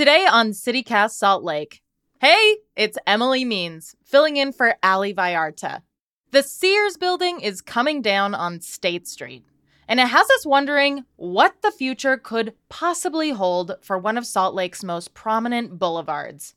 Today 0.00 0.24
on 0.24 0.52
CityCast 0.52 1.10
Salt 1.10 1.44
Lake. 1.44 1.82
Hey, 2.22 2.56
it's 2.74 2.96
Emily 3.06 3.44
Means, 3.44 3.94
filling 4.02 4.38
in 4.38 4.50
for 4.50 4.76
Ali 4.82 5.12
Vallarta. 5.12 5.82
The 6.30 6.42
Sears 6.42 6.96
building 6.96 7.42
is 7.42 7.60
coming 7.60 8.00
down 8.00 8.34
on 8.34 8.62
State 8.62 9.06
Street, 9.06 9.44
and 9.86 10.00
it 10.00 10.08
has 10.08 10.26
us 10.30 10.46
wondering 10.46 11.04
what 11.16 11.60
the 11.60 11.70
future 11.70 12.16
could 12.16 12.54
possibly 12.70 13.32
hold 13.32 13.72
for 13.82 13.98
one 13.98 14.16
of 14.16 14.24
Salt 14.24 14.54
Lake's 14.54 14.82
most 14.82 15.12
prominent 15.12 15.78
boulevards. 15.78 16.54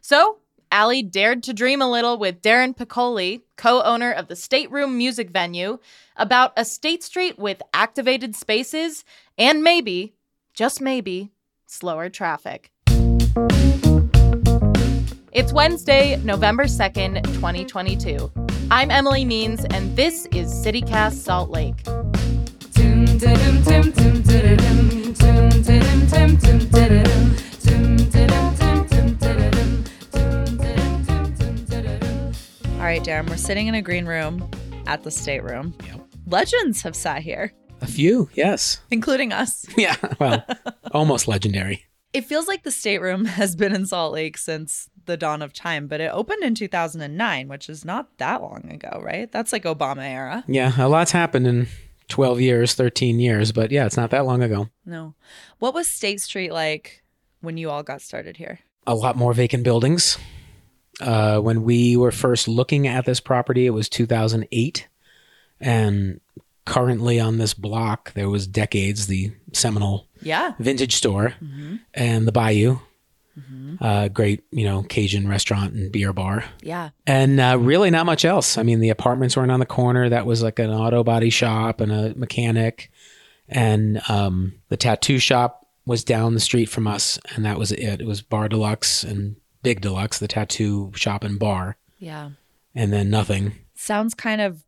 So, 0.00 0.38
Ali 0.72 1.00
dared 1.00 1.44
to 1.44 1.52
dream 1.52 1.80
a 1.80 1.88
little 1.88 2.18
with 2.18 2.42
Darin 2.42 2.74
Piccoli, 2.74 3.42
co 3.56 3.84
owner 3.84 4.10
of 4.10 4.26
the 4.26 4.34
Stateroom 4.34 4.98
Music 4.98 5.30
Venue, 5.30 5.78
about 6.16 6.52
a 6.56 6.64
State 6.64 7.04
Street 7.04 7.38
with 7.38 7.62
activated 7.72 8.34
spaces 8.34 9.04
and 9.38 9.62
maybe, 9.62 10.16
just 10.54 10.80
maybe, 10.80 11.30
slower 11.70 12.08
traffic. 12.08 12.72
It's 15.32 15.52
Wednesday, 15.52 16.16
November 16.24 16.64
2nd, 16.64 17.22
2022. 17.34 18.30
I'm 18.70 18.90
Emily 18.90 19.24
Means, 19.24 19.64
and 19.66 19.96
this 19.96 20.26
is 20.32 20.52
CityCast 20.52 21.12
Salt 21.12 21.50
Lake. 21.50 21.80
All 32.78 32.86
right, 32.86 33.02
Darin, 33.04 33.26
we're 33.26 33.36
sitting 33.36 33.66
in 33.66 33.74
a 33.74 33.82
green 33.82 34.06
room 34.06 34.48
at 34.86 35.02
the 35.02 35.10
stateroom. 35.10 35.74
Yep. 35.86 36.00
Legends 36.26 36.82
have 36.82 36.96
sat 36.96 37.22
here, 37.22 37.52
A 37.82 37.86
few, 37.86 38.30
yes. 38.34 38.80
including 38.90 39.32
us. 39.32 39.66
Yeah, 39.76 39.96
well, 40.18 40.44
almost 40.92 41.28
legendary. 41.28 41.84
It 42.12 42.24
feels 42.24 42.48
like 42.48 42.62
the 42.62 42.70
stateroom 42.70 43.24
has 43.40 43.56
been 43.56 43.74
in 43.74 43.86
Salt 43.86 44.12
Lake 44.12 44.36
since 44.36 44.88
the 45.06 45.16
dawn 45.16 45.42
of 45.42 45.52
time, 45.52 45.86
but 45.86 46.00
it 46.00 46.10
opened 46.12 46.42
in 46.42 46.54
2009, 46.54 47.48
which 47.48 47.68
is 47.68 47.84
not 47.84 48.18
that 48.18 48.42
long 48.42 48.70
ago, 48.70 49.00
right? 49.02 49.30
That's 49.30 49.52
like 49.52 49.64
Obama 49.64 50.02
era. 50.02 50.44
Yeah, 50.46 50.72
a 50.78 50.88
lot's 50.88 51.12
happened 51.12 51.46
in 51.46 51.68
12 52.08 52.40
years, 52.40 52.74
13 52.74 53.18
years, 53.18 53.52
but 53.52 53.70
yeah, 53.70 53.86
it's 53.86 53.96
not 53.96 54.10
that 54.10 54.26
long 54.26 54.42
ago. 54.42 54.68
No. 54.84 55.14
What 55.58 55.74
was 55.74 55.88
State 55.88 56.20
Street 56.20 56.52
like 56.52 57.02
when 57.40 57.56
you 57.56 57.70
all 57.70 57.82
got 57.82 58.02
started 58.02 58.36
here? 58.36 58.60
A 58.86 58.94
lot 58.94 59.16
more 59.16 59.32
vacant 59.32 59.64
buildings. 59.64 60.18
Uh, 61.00 61.38
when 61.38 61.62
we 61.62 61.96
were 61.96 62.10
first 62.10 62.46
looking 62.46 62.86
at 62.86 63.06
this 63.06 63.20
property, 63.20 63.66
it 63.66 63.70
was 63.70 63.88
2008. 63.88 64.88
And 65.60 66.20
currently 66.64 67.18
on 67.20 67.38
this 67.38 67.54
block, 67.54 68.12
there 68.14 68.28
was 68.28 68.46
Decades, 68.46 69.06
the 69.06 69.32
seminal 69.52 70.06
Yeah. 70.22 70.52
vintage 70.58 70.94
store, 70.94 71.34
Mm-hmm. 71.42 71.76
and 71.94 72.26
the 72.26 72.32
Bayou, 72.32 72.78
uh, 73.80 74.08
great, 74.08 74.44
you 74.50 74.64
know, 74.64 74.82
Cajun 74.82 75.26
restaurant 75.26 75.72
and 75.72 75.90
beer 75.90 76.12
bar. 76.12 76.44
Yeah. 76.62 76.90
and 77.06 77.40
uh, 77.40 77.56
really 77.58 77.90
not 77.90 78.04
much 78.06 78.24
else. 78.24 78.58
I 78.58 78.62
mean, 78.62 78.80
the 78.80 78.90
apartments 78.90 79.36
weren't 79.36 79.50
on 79.50 79.60
the 79.60 79.66
corner. 79.66 80.08
That 80.08 80.26
was 80.26 80.42
like 80.42 80.58
an 80.58 80.70
auto 80.70 81.02
body 81.02 81.30
shop 81.30 81.80
and 81.80 81.90
a 81.90 82.14
mechanic, 82.16 82.90
and 83.48 84.00
um, 84.08 84.54
the 84.68 84.76
tattoo 84.76 85.18
shop 85.18 85.66
was 85.86 86.04
down 86.04 86.34
the 86.34 86.40
street 86.40 86.66
from 86.66 86.86
us, 86.86 87.18
and 87.34 87.44
that 87.44 87.58
was 87.58 87.72
it. 87.72 88.00
It 88.00 88.06
was 88.06 88.20
Bar 88.22 88.48
Deluxe 88.48 89.02
and 89.02 89.36
Big 89.62 89.80
Deluxe, 89.80 90.18
the 90.18 90.28
tattoo 90.28 90.92
shop 90.94 91.24
and 91.24 91.38
bar, 91.38 91.76
Yeah. 91.98 92.30
and 92.74 92.92
then 92.92 93.08
nothing. 93.10 93.52
Sounds 93.74 94.14
kind 94.14 94.40
of 94.40 94.62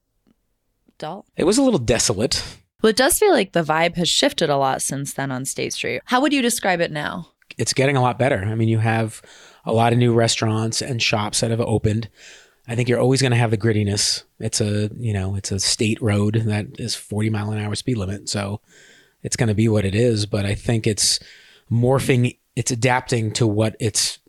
dull. 1.02 1.26
It 1.36 1.44
was 1.44 1.58
a 1.58 1.62
little 1.62 1.80
desolate. 1.80 2.42
Well, 2.80 2.90
it 2.90 2.96
does 2.96 3.18
feel 3.18 3.32
like 3.32 3.52
the 3.52 3.62
vibe 3.62 3.96
has 3.96 4.08
shifted 4.08 4.48
a 4.48 4.56
lot 4.56 4.80
since 4.80 5.12
then 5.12 5.30
on 5.30 5.44
State 5.44 5.72
Street. 5.72 6.00
How 6.06 6.20
would 6.20 6.32
you 6.32 6.40
describe 6.40 6.80
it 6.80 6.90
now? 6.90 7.28
It's 7.58 7.74
getting 7.74 7.96
a 7.96 8.00
lot 8.00 8.18
better. 8.18 8.38
I 8.38 8.54
mean, 8.54 8.68
you 8.68 8.78
have 8.78 9.20
a 9.64 9.72
lot 9.72 9.92
of 9.92 9.98
new 9.98 10.14
restaurants 10.14 10.80
and 10.80 11.02
shops 11.02 11.40
that 11.40 11.50
have 11.50 11.60
opened. 11.60 12.08
I 12.66 12.76
think 12.76 12.88
you're 12.88 13.00
always 13.00 13.20
going 13.20 13.32
to 13.32 13.36
have 13.36 13.50
the 13.50 13.58
grittiness. 13.58 14.22
It's 14.38 14.60
a, 14.60 14.90
you 14.96 15.12
know, 15.12 15.34
it's 15.34 15.52
a 15.52 15.58
state 15.58 16.00
road 16.00 16.42
that 16.46 16.78
is 16.78 16.94
40 16.94 17.30
mile 17.30 17.50
an 17.50 17.58
hour 17.58 17.74
speed 17.74 17.98
limit. 17.98 18.28
So 18.28 18.60
it's 19.22 19.36
going 19.36 19.48
to 19.48 19.54
be 19.54 19.68
what 19.68 19.84
it 19.84 19.94
is. 19.94 20.26
But 20.26 20.46
I 20.46 20.54
think 20.54 20.86
it's 20.86 21.18
morphing, 21.70 22.38
it's 22.54 22.70
adapting 22.70 23.32
to 23.32 23.46
what 23.46 23.76
its 23.80 24.20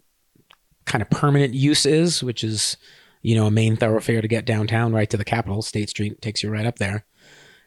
kind 0.85 1.01
of 1.01 1.09
permanent 1.11 1.53
use 1.53 1.85
is, 1.85 2.23
which 2.23 2.43
is, 2.43 2.77
you 3.23 3.33
know, 3.35 3.47
a 3.47 3.51
main 3.51 3.75
thoroughfare 3.75 4.21
to 4.21 4.27
get 4.27 4.45
downtown 4.45 4.93
right 4.93 5.09
to 5.09 5.17
the 5.17 5.25
Capitol. 5.25 5.61
State 5.63 5.89
Street 5.89 6.21
takes 6.21 6.43
you 6.43 6.51
right 6.51 6.65
up 6.67 6.77
there. 6.77 7.05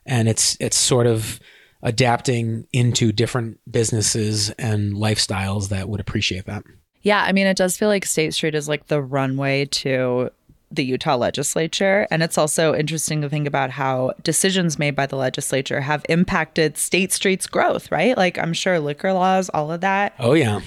And 0.07 0.29
it's, 0.29 0.57
it's 0.61 0.77
sort 0.77 1.09
of 1.09 1.41
adapting 1.83 2.67
into 2.73 3.13
different 3.13 3.59
businesses 3.71 4.51
and 4.51 4.95
lifestyles 4.95 5.69
that 5.71 5.89
would 5.89 6.01
appreciate 6.01 6.47
that. 6.47 6.63
Yeah, 7.03 7.23
I 7.23 7.33
mean, 7.33 7.47
it 7.47 7.57
does 7.57 7.77
feel 7.77 7.89
like 7.89 8.05
State 8.05 8.35
Street 8.35 8.55
is 8.55 8.69
like 8.69 8.87
the 8.89 9.01
runway 9.01 9.65
to 9.67 10.31
the 10.71 10.85
Utah 10.85 11.17
legislature. 11.17 12.09
And 12.11 12.23
it's 12.23 12.37
also 12.37 12.75
interesting 12.75 13.23
to 13.23 13.29
think 13.29 13.47
about 13.47 13.71
how 13.71 14.13
decisions 14.25 14.79
made 14.81 14.97
by 14.97 15.07
the 15.07 15.15
legislature 15.17 15.81
have 15.81 16.05
impacted 16.09 16.77
State 16.77 17.13
Street's 17.13 17.47
growth, 17.47 17.93
right? 17.93 18.17
Like, 18.17 18.37
I'm 18.37 18.53
sure 18.53 18.81
liquor 18.81 19.13
laws, 19.13 19.49
all 19.51 19.71
of 19.71 19.81
that. 19.83 20.15
Oh 20.19 20.33
yeah. 20.35 20.61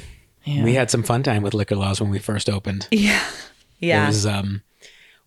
Yeah. 0.45 0.63
We 0.63 0.73
had 0.73 0.89
some 0.89 1.03
fun 1.03 1.21
time 1.21 1.43
with 1.43 1.53
liquor 1.53 1.75
laws 1.75 1.99
when 1.99 2.09
we 2.09 2.19
first 2.19 2.49
opened. 2.49 2.87
Yeah. 2.91 3.21
It 3.81 3.87
Yeah. 3.87 4.07
was 4.07 4.25
um 4.25 4.61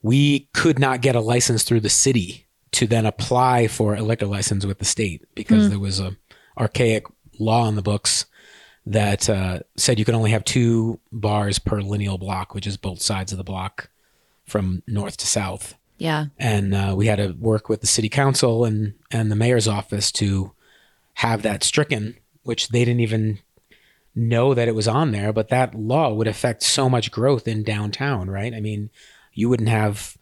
we 0.02 0.48
could 0.52 0.78
not 0.78 1.00
get 1.00 1.16
a 1.16 1.20
license 1.20 1.62
through 1.62 1.80
the 1.80 1.88
city 1.88 2.46
to 2.72 2.86
then 2.86 3.06
apply 3.06 3.68
for 3.68 3.94
a 3.94 4.02
liquor 4.02 4.26
license 4.26 4.64
with 4.66 4.78
the 4.78 4.84
state 4.84 5.24
because 5.34 5.68
there 5.70 5.78
was 5.78 6.00
a 6.00 6.16
archaic 6.58 7.04
law 7.38 7.68
in 7.68 7.76
the 7.76 7.82
books 7.82 8.26
that 8.86 9.30
uh, 9.30 9.60
said 9.76 9.98
you 9.98 10.04
could 10.04 10.14
only 10.14 10.30
have 10.30 10.44
two 10.44 10.98
bars 11.12 11.58
per 11.58 11.80
lineal 11.80 12.18
block, 12.18 12.54
which 12.54 12.66
is 12.66 12.76
both 12.76 13.00
sides 13.00 13.30
of 13.30 13.38
the 13.38 13.44
block 13.44 13.90
from 14.44 14.82
north 14.86 15.16
to 15.18 15.26
south. 15.26 15.74
yeah. 15.98 16.26
and 16.38 16.74
uh, 16.74 16.94
we 16.96 17.06
had 17.06 17.16
to 17.16 17.32
work 17.38 17.68
with 17.68 17.80
the 17.80 17.86
city 17.86 18.08
council 18.08 18.64
and 18.64 18.94
and 19.10 19.30
the 19.30 19.36
mayor's 19.36 19.68
office 19.68 20.10
to 20.12 20.52
have 21.14 21.42
that 21.42 21.62
stricken, 21.62 22.16
which 22.42 22.68
they 22.68 22.84
didn't 22.84 23.00
even 23.00 23.38
know 24.14 24.52
that 24.52 24.66
it 24.66 24.74
was 24.74 24.88
on 24.88 25.12
there. 25.12 25.32
But 25.32 25.48
that 25.50 25.74
law 25.76 26.12
would 26.12 26.26
affect 26.26 26.64
so 26.64 26.88
much 26.88 27.12
growth 27.12 27.46
in 27.46 27.62
downtown, 27.62 28.28
right? 28.28 28.52
I 28.52 28.60
mean, 28.60 28.90
you 29.34 29.48
wouldn't 29.48 29.68
have 29.68 30.16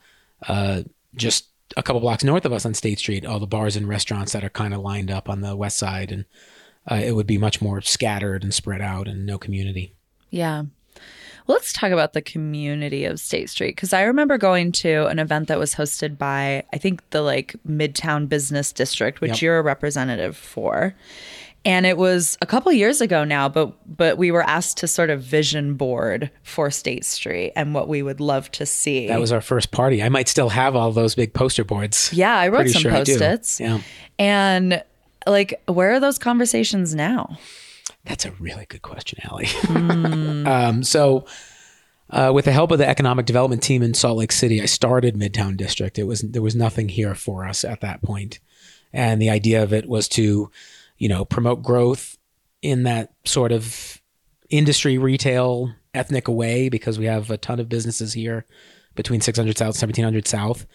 uh, 0.49 0.83
just 1.15 1.47
a 1.77 1.83
couple 1.83 2.01
blocks 2.01 2.25
north 2.25 2.45
of 2.45 2.53
us 2.53 2.67
on 2.67 2.75
State 2.75 2.99
Street 2.99 3.25
all 3.25 3.39
the 3.39 3.47
bars 3.47 3.77
and 3.77 3.89
restaurants 3.89 4.33
that 4.33 4.43
are 4.45 4.49
kind 4.51 4.75
of 4.75 4.81
lined 4.81 5.11
up 5.11 5.29
on 5.29 5.41
the 5.41 5.55
west 5.57 5.79
side, 5.79 6.11
and 6.11 6.25
uh, 6.91 6.97
it 6.97 7.13
would 7.15 7.27
be 7.27 7.39
much 7.39 7.61
more 7.63 7.81
scattered 7.81 8.43
and 8.43 8.53
spread 8.55 8.81
out 8.81 9.07
and 9.07 9.25
no 9.27 9.39
community. 9.39 9.95
Yeah. 10.31 10.65
Well, 11.47 11.57
let's 11.57 11.73
talk 11.73 11.91
about 11.91 12.13
the 12.13 12.23
community 12.23 13.05
of 13.05 13.19
State 13.19 13.51
Street 13.51 13.75
because 13.75 13.93
I 13.93 14.03
remember 14.03 14.39
going 14.39 14.71
to 14.73 15.07
an 15.07 15.19
event 15.19 15.49
that 15.49 15.59
was 15.59 15.75
hosted 15.75 16.17
by, 16.17 16.65
I 16.73 16.79
think, 16.79 17.09
the 17.11 17.23
like 17.23 17.57
Midtown 17.69 18.29
Business 18.29 18.73
District, 18.73 19.21
which 19.21 19.31
Yep. 19.31 19.41
you're 19.43 19.59
a 19.59 19.63
representative 19.63 20.37
for. 20.37 20.95
And 21.65 21.85
it 21.85 21.99
was 21.99 22.39
a 22.41 22.47
couple 22.47 22.73
years 22.73 23.03
ago 23.03 23.23
now, 23.23 23.49
but 23.49 23.75
but 23.87 24.17
we 24.17 24.31
were 24.31 24.43
asked 24.43 24.79
to 24.79 24.89
sort 24.89 25.11
of 25.11 25.23
vision 25.23 25.75
board 25.75 26.31
for 26.43 26.71
State 26.71 27.05
Street 27.05 27.53
and 27.55 27.75
what 27.75 27.87
we 27.87 28.03
would 28.03 28.19
love 28.19 28.51
to 28.53 28.65
see. 28.65 29.09
That 29.09 29.21
was 29.21 29.31
our 29.31 29.43
first 29.43 29.71
party. 29.71 30.03
I 30.03 30.09
might 30.09 30.29
still 30.29 30.49
have 30.49 30.75
all 30.75 30.91
those 30.91 31.15
big 31.15 31.35
poster 31.35 31.65
boards. 31.65 32.11
yeah, 32.15 32.35
I 32.35 32.49
wrote 32.49 32.61
Pretty 32.61 32.73
some 32.73 32.83
sure 32.83 32.93
post-its. 32.93 33.61
Yeah. 33.61 33.81
And 34.19 34.83
like, 35.27 35.63
where 35.67 35.93
are 35.93 36.01
those 36.01 36.19
conversations 36.19 36.95
now? 36.95 37.39
That's 38.05 38.25
a 38.25 38.31
really 38.33 38.67
good 38.67 38.83
question, 38.83 39.19
Ali. 39.31 39.47
um, 40.47 40.83
so, 40.83 41.27
uh, 42.09 42.33
with 42.35 42.47
the 42.47 42.53
help 42.53 42.71
of 42.71 42.79
the 42.79 42.89
economic 42.89 43.27
development 43.27 43.63
team 43.63 43.83
in 43.83 43.95
Salt 43.95 44.17
Lake 44.17 44.33
City, 44.33 44.63
I 44.63 44.67
started 44.67 45.15
Midtown 45.15 45.57
District. 45.57 45.99
It 45.99 46.05
was 46.05 46.23
there 46.23 46.43
was 46.43 46.57
nothing 46.57 46.89
here 46.89 47.15
for 47.15 47.47
us 47.47 47.65
at 47.65 47.83
that 47.83 48.03
point, 48.03 48.41
and 48.93 49.21
the 49.21 49.31
idea 49.31 49.63
of 49.63 49.73
it 49.73 49.87
was 49.87 50.09
to, 50.09 50.51
you 51.01 51.09
know, 51.09 51.25
promote 51.25 51.63
growth 51.65 52.17
in 52.63 52.85
that 52.85 53.13
sort 53.25 53.51
of 53.51 54.01
industry, 54.51 54.99
retail, 54.99 55.75
ethnic 55.95 56.29
way 56.29 56.69
because 56.69 56.99
we 56.99 57.07
have 57.07 57.31
a 57.31 57.37
ton 57.37 57.59
of 57.59 57.69
businesses 57.69 58.13
here 58.13 58.47
between 58.95 59.21
600 59.21 59.59
South, 59.59 59.69
1700 59.75 60.29
South. 60.29 60.67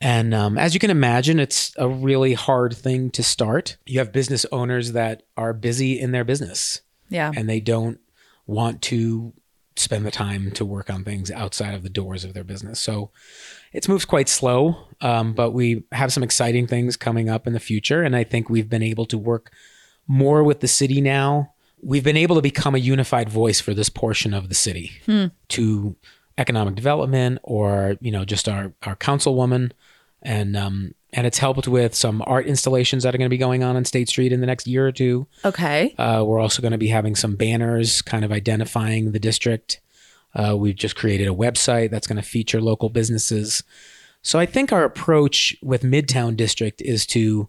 And 0.00 0.32
um, 0.34 0.56
as 0.58 0.74
you 0.74 0.80
can 0.80 0.90
imagine, 0.90 1.38
it's 1.38 1.72
a 1.76 1.88
really 1.88 2.32
hard 2.34 2.74
thing 2.74 3.10
to 3.10 3.22
start. 3.22 3.76
You 3.86 3.98
have 3.98 4.12
business 4.12 4.46
owners 4.50 4.92
that 4.92 5.22
are 5.36 5.52
busy 5.52 5.98
in 6.00 6.12
their 6.12 6.24
business 6.24 6.80
Yeah. 7.10 7.32
and 7.36 7.48
they 7.48 7.60
don't 7.60 7.98
want 8.46 8.80
to 8.82 9.32
spend 9.76 10.06
the 10.06 10.10
time 10.10 10.50
to 10.52 10.64
work 10.64 10.88
on 10.88 11.02
things 11.04 11.30
outside 11.30 11.74
of 11.74 11.82
the 11.82 11.90
doors 11.90 12.24
of 12.24 12.32
their 12.32 12.44
business. 12.44 12.80
So 12.80 13.10
it's 13.74 13.88
moved 13.88 14.06
quite 14.06 14.28
slow, 14.28 14.76
um, 15.00 15.34
but 15.34 15.50
we 15.50 15.82
have 15.92 16.12
some 16.12 16.22
exciting 16.22 16.66
things 16.66 16.96
coming 16.96 17.28
up 17.28 17.46
in 17.46 17.52
the 17.52 17.60
future. 17.60 18.02
And 18.02 18.14
I 18.14 18.22
think 18.22 18.48
we've 18.48 18.68
been 18.68 18.84
able 18.84 19.04
to 19.06 19.18
work 19.18 19.52
more 20.06 20.44
with 20.44 20.60
the 20.60 20.68
city 20.68 21.00
now. 21.00 21.52
We've 21.82 22.04
been 22.04 22.16
able 22.16 22.36
to 22.36 22.42
become 22.42 22.76
a 22.76 22.78
unified 22.78 23.28
voice 23.28 23.60
for 23.60 23.74
this 23.74 23.90
portion 23.90 24.32
of 24.32 24.48
the 24.48 24.54
city 24.54 24.92
to 25.48 25.96
economic 26.38 26.76
development 26.76 27.40
or, 27.42 27.96
you 28.00 28.12
know, 28.12 28.24
just 28.24 28.48
our, 28.48 28.72
our 28.84 28.96
councilwoman 28.96 29.72
and, 30.22 30.56
um, 30.56 30.94
and 31.12 31.26
it's 31.26 31.38
helped 31.38 31.68
with 31.68 31.94
some 31.94 32.22
art 32.26 32.46
installations 32.46 33.02
that 33.02 33.14
are 33.14 33.18
going 33.18 33.26
to 33.26 33.34
be 33.34 33.38
going 33.38 33.62
on 33.62 33.76
on 33.76 33.84
State 33.84 34.08
Street 34.08 34.32
in 34.32 34.40
the 34.40 34.46
next 34.46 34.66
year 34.66 34.86
or 34.86 34.92
two. 34.92 35.26
Okay. 35.44 35.94
Uh, 35.98 36.22
we're 36.24 36.40
also 36.40 36.62
going 36.62 36.72
to 36.72 36.78
be 36.78 36.88
having 36.88 37.14
some 37.14 37.36
banners 37.36 38.02
kind 38.02 38.24
of 38.24 38.32
identifying 38.32 39.12
the 39.12 39.20
district. 39.20 39.80
Uh, 40.34 40.56
we've 40.56 40.76
just 40.76 40.96
created 40.96 41.28
a 41.28 41.32
website 41.34 41.90
that's 41.90 42.06
going 42.06 42.16
to 42.16 42.22
feature 42.28 42.60
local 42.60 42.88
businesses. 42.88 43.62
So 44.22 44.38
I 44.38 44.46
think 44.46 44.72
our 44.72 44.84
approach 44.84 45.54
with 45.62 45.82
Midtown 45.82 46.36
District 46.36 46.80
is 46.82 47.06
to, 47.08 47.48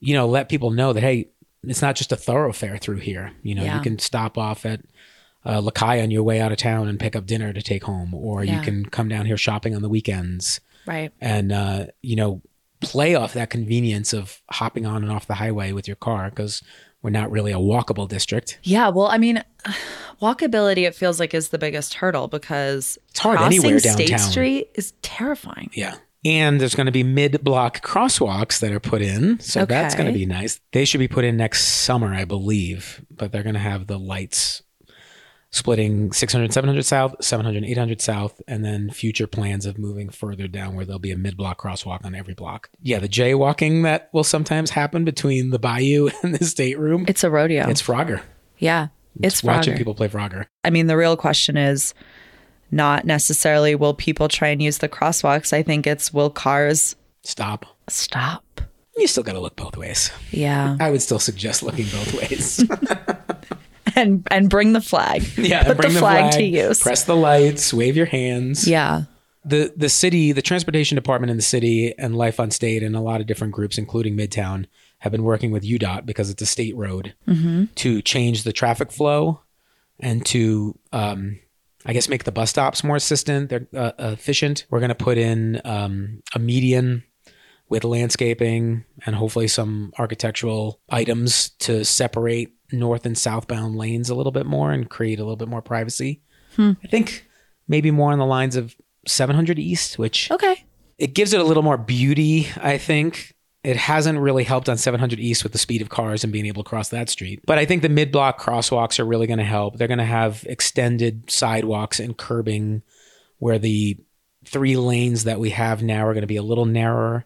you 0.00 0.14
know, 0.14 0.28
let 0.28 0.48
people 0.48 0.70
know 0.70 0.92
that 0.92 1.02
hey, 1.02 1.28
it's 1.64 1.82
not 1.82 1.96
just 1.96 2.12
a 2.12 2.16
thoroughfare 2.16 2.76
through 2.78 2.96
here. 2.98 3.32
You 3.42 3.54
know, 3.54 3.64
Yeah. 3.64 3.76
you 3.76 3.82
can 3.82 3.98
stop 3.98 4.36
off 4.38 4.64
at 4.66 4.80
uh, 5.44 5.60
Lakai 5.60 6.02
on 6.02 6.10
your 6.12 6.22
way 6.22 6.40
out 6.40 6.52
of 6.52 6.58
town 6.58 6.86
and 6.88 7.00
pick 7.00 7.16
up 7.16 7.26
dinner 7.26 7.52
to 7.52 7.62
take 7.62 7.82
home, 7.84 8.14
or 8.14 8.44
Yeah. 8.44 8.58
you 8.58 8.62
can 8.62 8.84
come 8.86 9.08
down 9.08 9.26
here 9.26 9.36
shopping 9.36 9.74
on 9.74 9.82
the 9.82 9.88
weekends 9.88 10.60
Right. 10.86 11.10
and 11.20 11.50
uh, 11.50 11.86
you 12.02 12.14
know 12.16 12.42
play 12.80 13.14
off 13.14 13.32
that 13.34 13.50
convenience 13.50 14.12
of 14.12 14.42
hopping 14.50 14.86
on 14.86 15.02
and 15.02 15.10
off 15.12 15.26
the 15.26 15.34
highway 15.34 15.70
with 15.72 15.86
your 15.88 15.96
car 15.96 16.30
because 16.30 16.62
we're 17.02 17.10
not 17.10 17.30
really 17.30 17.52
a 17.52 17.56
walkable 17.56 18.08
district. 18.08 18.58
Yeah, 18.62 18.88
well, 18.88 19.08
I 19.08 19.18
mean, 19.18 19.42
walkability 20.22 20.86
it 20.86 20.94
feels 20.94 21.18
like 21.20 21.34
is 21.34 21.48
the 21.50 21.58
biggest 21.58 21.94
hurdle 21.94 22.28
because 22.28 22.98
It's 23.10 23.18
hard 23.18 23.38
crossing 23.38 23.58
anywhere 23.64 23.78
State. 23.80 24.18
Street 24.18 24.70
is 24.74 24.92
terrifying. 25.02 25.70
Yeah. 25.74 25.96
And 26.24 26.60
there's 26.60 26.76
going 26.76 26.86
to 26.86 26.92
be 26.92 27.02
mid-block 27.02 27.84
crosswalks 27.84 28.60
that 28.60 28.70
are 28.70 28.78
put 28.78 29.02
in, 29.02 29.40
so 29.40 29.64
that's 29.64 29.96
going 29.96 30.06
to 30.06 30.16
be 30.16 30.24
nice. 30.24 30.60
They 30.70 30.84
should 30.84 31.00
be 31.00 31.08
put 31.08 31.24
in 31.24 31.36
next 31.36 31.64
summer, 31.64 32.14
I 32.14 32.24
believe, 32.24 33.04
but 33.10 33.32
they're 33.32 33.42
going 33.42 33.54
to 33.54 33.60
have 33.60 33.88
the 33.88 33.98
lights 33.98 34.62
splitting 35.52 36.12
600, 36.12 36.52
700 36.52 36.82
south, 36.84 37.14
700, 37.22 37.64
800 37.64 38.00
south, 38.00 38.40
and 38.48 38.64
then 38.64 38.90
future 38.90 39.26
plans 39.26 39.66
of 39.66 39.78
moving 39.78 40.08
further 40.08 40.48
down 40.48 40.74
where 40.74 40.86
there'll 40.86 40.98
be 40.98 41.12
a 41.12 41.16
mid-block 41.16 41.60
crosswalk 41.60 42.04
on 42.04 42.14
every 42.14 42.34
block. 42.34 42.70
Yeah, 42.80 42.98
the 42.98 43.08
jaywalking 43.08 43.82
that 43.84 44.08
will 44.12 44.24
sometimes 44.24 44.70
happen 44.70 45.04
between 45.04 45.50
the 45.50 45.58
bayou 45.58 46.08
and 46.22 46.34
the 46.34 46.44
stateroom. 46.44 47.04
It's 47.06 47.22
a 47.22 47.30
rodeo. 47.30 47.68
It's 47.68 47.82
Frogger. 47.82 48.22
yeah, 48.58 48.88
it's, 49.20 49.44
watching 49.44 49.74
Frogger. 49.74 49.76
people 49.76 49.94
play 49.94 50.08
Frogger. 50.08 50.46
I 50.64 50.70
mean, 50.70 50.86
the 50.86 50.96
real 50.96 51.16
question 51.16 51.58
is 51.58 51.92
not 52.70 53.04
necessarily 53.04 53.74
will 53.74 53.92
people 53.94 54.28
try 54.28 54.48
and 54.48 54.62
use 54.62 54.78
the 54.78 54.88
crosswalks. 54.88 55.52
I 55.52 55.62
think 55.62 55.86
it's 55.86 56.12
will 56.14 56.30
cars 56.30 56.96
Stop. 57.22 57.66
stop. 57.88 58.62
You 58.96 59.06
still 59.06 59.22
got 59.22 59.32
to 59.32 59.40
look 59.40 59.56
both 59.56 59.76
ways. 59.76 60.10
Yeah, 60.30 60.76
I 60.80 60.90
would 60.90 61.00
still 61.02 61.18
suggest 61.18 61.62
looking 61.62 61.84
both 61.86 62.14
ways. 62.14 62.64
and 63.96 64.26
and 64.30 64.48
bring 64.50 64.72
the 64.72 64.80
flag. 64.80 65.22
yeah, 65.36 65.64
put 65.64 65.76
bring 65.78 65.92
the, 65.94 65.98
flag, 66.00 66.32
to 66.32 66.42
use. 66.42 66.80
Press 66.80 67.04
the 67.04 67.16
lights, 67.16 67.72
wave 67.72 67.96
your 67.96 68.06
hands. 68.06 68.66
yeah, 68.66 69.04
The 69.44 69.72
the 69.76 69.88
city, 69.88 70.32
the 70.32 70.42
transportation 70.42 70.94
department 70.96 71.30
in 71.30 71.36
the 71.36 71.42
city 71.42 71.94
and 71.98 72.16
Life 72.16 72.38
on 72.40 72.50
State 72.50 72.82
and 72.82 72.94
a 72.96 73.00
lot 73.00 73.20
of 73.20 73.26
different 73.26 73.52
groups, 73.52 73.78
including 73.78 74.16
Midtown, 74.16 74.66
have 74.98 75.12
been 75.12 75.24
working 75.24 75.50
with 75.50 75.64
UDOT 75.64 76.06
because 76.06 76.30
it's 76.30 76.42
a 76.42 76.46
state 76.46 76.76
road 76.76 77.14
Mm-hmm. 77.28 77.64
to 77.76 78.02
change 78.02 78.42
the 78.44 78.52
traffic 78.52 78.92
flow 78.92 79.40
and 80.00 80.24
to 80.26 80.78
um, 80.92 81.38
I 81.84 81.92
guess 81.92 82.08
make 82.08 82.24
the 82.24 82.32
bus 82.32 82.50
stops 82.50 82.84
more 82.84 82.96
assistant. 82.96 83.48
They're 83.50 83.66
uh, 83.76 83.92
efficient. 83.98 84.66
We're 84.70 84.78
going 84.80 84.90
to 84.90 84.94
put 84.94 85.18
in 85.18 85.60
um, 85.64 86.22
a 86.34 86.38
median 86.38 87.02
with 87.68 87.84
landscaping 87.84 88.84
and 89.06 89.16
hopefully 89.16 89.48
some 89.48 89.92
architectural 89.98 90.78
items 90.90 91.50
to 91.60 91.84
separate 91.84 92.52
north 92.72 93.06
and 93.06 93.16
southbound 93.16 93.76
lanes 93.76 94.10
a 94.10 94.14
little 94.14 94.32
bit 94.32 94.46
more 94.46 94.72
and 94.72 94.88
create 94.88 95.18
a 95.18 95.22
little 95.22 95.36
bit 95.36 95.48
more 95.48 95.62
privacy. 95.62 96.20
Hmm. 96.56 96.72
I 96.82 96.88
think 96.88 97.26
maybe 97.68 97.90
more 97.90 98.12
on 98.12 98.18
the 98.18 98.26
lines 98.26 98.56
of 98.56 98.76
700 99.06 99.58
East, 99.58 99.98
which 99.98 100.30
okay. 100.30 100.64
it 100.98 101.14
gives 101.14 101.32
it 101.32 101.40
a 101.40 101.44
little 101.44 101.62
more 101.62 101.78
beauty, 101.78 102.48
I 102.56 102.78
think. 102.78 103.34
It 103.64 103.76
hasn't 103.76 104.18
really 104.18 104.42
helped 104.42 104.68
on 104.68 104.76
700 104.76 105.20
East 105.20 105.44
with 105.44 105.52
the 105.52 105.58
speed 105.58 105.82
of 105.82 105.88
cars 105.88 106.24
and 106.24 106.32
being 106.32 106.46
able 106.46 106.64
to 106.64 106.68
cross 106.68 106.88
that 106.88 107.08
street. 107.08 107.42
But 107.46 107.58
I 107.58 107.64
think 107.64 107.82
the 107.82 107.88
mid 107.88 108.10
block 108.10 108.40
crosswalks 108.40 108.98
are 108.98 109.04
really 109.04 109.28
going 109.28 109.38
to 109.38 109.44
help. 109.44 109.76
They're 109.76 109.88
going 109.88 109.98
to 109.98 110.04
have 110.04 110.44
extended 110.48 111.30
sidewalks 111.30 112.00
and 112.00 112.16
curbing 112.16 112.82
where 113.38 113.58
the 113.58 113.98
three 114.44 114.76
lanes 114.76 115.24
that 115.24 115.38
we 115.38 115.50
have 115.50 115.82
now 115.82 116.06
are 116.06 116.12
going 116.12 116.22
to 116.22 116.26
be 116.26 116.36
a 116.36 116.42
little 116.42 116.64
narrower. 116.64 117.24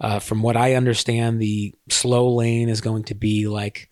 Uh, 0.00 0.18
from 0.18 0.42
what 0.42 0.56
I 0.56 0.74
understand, 0.74 1.40
the 1.40 1.74
slow 1.88 2.28
lane 2.34 2.68
is 2.68 2.80
going 2.80 3.04
to 3.04 3.14
be 3.14 3.46
like 3.48 3.88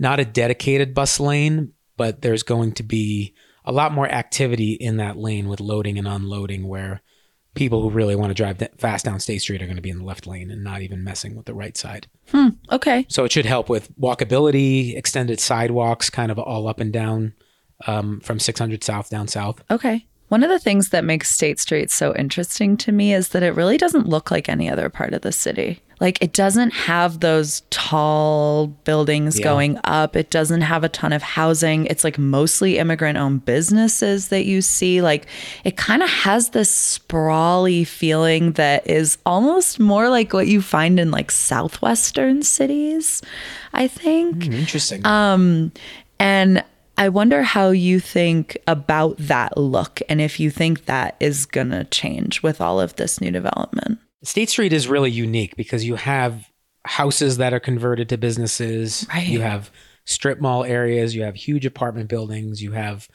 not 0.00 0.18
a 0.18 0.24
dedicated 0.24 0.94
bus 0.94 1.20
lane, 1.20 1.72
but 1.96 2.22
there's 2.22 2.42
going 2.42 2.72
to 2.72 2.82
be 2.82 3.34
a 3.64 3.70
lot 3.70 3.92
more 3.92 4.08
activity 4.08 4.72
in 4.72 4.96
that 4.96 5.16
lane 5.16 5.48
with 5.48 5.60
loading 5.60 5.98
and 5.98 6.08
unloading 6.08 6.66
where 6.66 7.02
people 7.54 7.82
who 7.82 7.90
really 7.90 8.16
want 8.16 8.30
to 8.30 8.34
drive 8.34 8.66
fast 8.78 9.04
down 9.04 9.20
State 9.20 9.42
Street 9.42 9.60
are 9.60 9.66
going 9.66 9.76
to 9.76 9.82
be 9.82 9.90
in 9.90 9.98
the 9.98 10.04
left 10.04 10.26
lane 10.26 10.50
and 10.50 10.64
not 10.64 10.80
even 10.80 11.04
messing 11.04 11.36
with 11.36 11.46
the 11.46 11.54
right 11.54 11.76
side. 11.76 12.06
Okay. 12.72 13.04
So 13.08 13.24
it 13.24 13.32
should 13.32 13.44
help 13.44 13.68
with 13.68 13.94
walkability, 13.96 14.96
extended 14.96 15.38
sidewalks, 15.38 16.08
kind 16.08 16.32
of 16.32 16.38
all 16.38 16.66
up 16.66 16.80
and 16.80 16.92
down 16.92 17.34
um, 17.86 18.20
from 18.20 18.38
600 18.38 18.82
south 18.82 19.10
down 19.10 19.28
south. 19.28 19.62
Okay. 19.70 20.06
One 20.28 20.44
of 20.44 20.48
the 20.48 20.60
things 20.60 20.90
that 20.90 21.04
makes 21.04 21.28
State 21.30 21.58
Street 21.58 21.90
so 21.90 22.14
interesting 22.14 22.76
to 22.78 22.92
me 22.92 23.12
is 23.12 23.30
that 23.30 23.42
it 23.42 23.56
really 23.56 23.76
doesn't 23.76 24.08
look 24.08 24.30
like 24.30 24.48
any 24.48 24.70
other 24.70 24.88
part 24.88 25.12
of 25.12 25.22
the 25.22 25.32
city. 25.32 25.82
Like 26.00 26.22
it 26.22 26.32
doesn't 26.32 26.70
have 26.70 27.20
those 27.20 27.62
tall 27.70 28.68
buildings 28.84 29.38
Yeah. 29.38 29.44
going 29.44 29.78
up. 29.84 30.16
It 30.16 30.30
doesn't 30.30 30.62
have 30.62 30.82
a 30.82 30.88
ton 30.88 31.12
of 31.12 31.22
housing. 31.22 31.86
It's 31.86 32.04
like 32.04 32.18
mostly 32.18 32.78
immigrant 32.78 33.18
owned 33.18 33.44
businesses 33.44 34.28
that 34.28 34.46
you 34.46 34.62
see. 34.62 35.02
Like 35.02 35.26
it 35.62 35.76
kind 35.76 36.02
of 36.02 36.08
has 36.08 36.50
this 36.50 36.70
sprawly 36.70 37.84
feeling 37.84 38.52
that 38.52 38.86
is 38.88 39.18
almost 39.26 39.78
more 39.78 40.08
like 40.08 40.32
what 40.32 40.46
you 40.46 40.62
find 40.62 40.98
in 40.98 41.10
like 41.10 41.30
southwestern 41.30 42.42
cities, 42.42 43.20
I 43.74 43.86
think. 43.86 44.46
Interesting. 44.46 45.04
Um 45.06 45.72
And 46.18 46.64
I 46.98 47.08
wonder 47.08 47.42
how 47.42 47.70
you 47.70 47.98
think 47.98 48.58
about 48.66 49.16
that 49.18 49.56
look 49.56 50.00
and 50.08 50.20
if 50.20 50.38
you 50.38 50.50
think 50.50 50.84
that 50.84 51.16
is 51.18 51.46
going 51.46 51.70
to 51.70 51.84
change 51.84 52.42
with 52.42 52.60
all 52.60 52.78
of 52.78 52.96
this 52.96 53.22
new 53.22 53.30
development. 53.30 53.98
State 54.22 54.50
Street 54.50 54.72
is 54.72 54.88
really 54.88 55.10
unique 55.10 55.56
because 55.56 55.84
you 55.84 55.94
have 55.96 56.50
houses 56.84 57.38
that 57.38 57.52
are 57.52 57.60
converted 57.60 58.08
to 58.10 58.18
businesses. 58.18 59.06
Right. 59.08 59.26
You 59.26 59.40
have 59.40 59.70
strip 60.04 60.40
mall 60.40 60.64
areas. 60.64 61.14
You 61.14 61.22
have 61.22 61.36
huge 61.36 61.66
apartment 61.66 62.08
buildings. 62.08 62.62
You 62.62 62.72
have, 62.72 63.08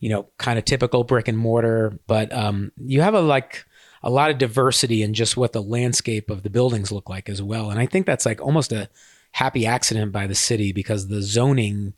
you 0.00 0.08
know, 0.08 0.28
kind 0.38 0.58
of 0.58 0.64
typical 0.64 1.04
brick 1.04 1.28
and 1.28 1.38
mortar, 1.38 1.98
but 2.06 2.32
um, 2.32 2.72
you 2.76 3.00
have 3.00 3.14
a 3.14 3.20
like 3.20 3.64
a 4.02 4.10
lot 4.10 4.30
of 4.30 4.38
diversity 4.38 5.02
in 5.02 5.14
just 5.14 5.36
what 5.36 5.52
the 5.52 5.62
landscape 5.62 6.28
of 6.30 6.42
the 6.42 6.50
buildings 6.50 6.90
look 6.90 7.08
like 7.08 7.28
as 7.28 7.40
well. 7.40 7.70
And 7.70 7.78
I 7.78 7.86
think 7.86 8.04
that's 8.04 8.26
like 8.26 8.40
almost 8.40 8.72
a 8.72 8.88
happy 9.32 9.64
accident 9.64 10.12
by 10.12 10.26
the 10.26 10.34
city 10.34 10.72
because 10.72 11.08
the 11.08 11.22
zoning 11.22 11.94